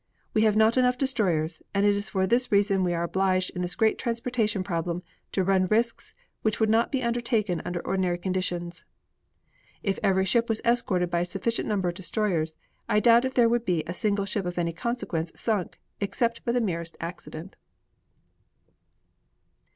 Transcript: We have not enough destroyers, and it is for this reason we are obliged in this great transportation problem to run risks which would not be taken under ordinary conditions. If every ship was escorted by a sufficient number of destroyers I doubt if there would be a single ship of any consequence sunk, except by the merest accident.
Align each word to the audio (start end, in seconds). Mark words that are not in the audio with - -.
We 0.33 0.41
have 0.45 0.55
not 0.55 0.77
enough 0.77 0.97
destroyers, 0.97 1.61
and 1.75 1.85
it 1.85 1.95
is 1.95 2.09
for 2.09 2.25
this 2.25 2.51
reason 2.51 2.83
we 2.83 2.95
are 2.95 3.03
obliged 3.03 3.51
in 3.51 3.61
this 3.61 3.75
great 3.75 3.99
transportation 3.99 4.63
problem 4.63 5.03
to 5.31 5.43
run 5.43 5.67
risks 5.67 6.15
which 6.41 6.59
would 6.59 6.71
not 6.71 6.91
be 6.91 7.01
taken 7.21 7.61
under 7.63 7.85
ordinary 7.85 8.17
conditions. 8.17 8.83
If 9.83 9.99
every 10.01 10.25
ship 10.25 10.49
was 10.49 10.59
escorted 10.65 11.11
by 11.11 11.19
a 11.19 11.25
sufficient 11.25 11.67
number 11.67 11.87
of 11.89 11.93
destroyers 11.93 12.55
I 12.89 12.99
doubt 12.99 13.25
if 13.25 13.35
there 13.35 13.47
would 13.47 13.63
be 13.63 13.83
a 13.85 13.93
single 13.93 14.25
ship 14.25 14.47
of 14.47 14.57
any 14.57 14.73
consequence 14.73 15.33
sunk, 15.35 15.79
except 15.99 16.43
by 16.45 16.51
the 16.53 16.61
merest 16.61 16.97
accident. 16.99 17.55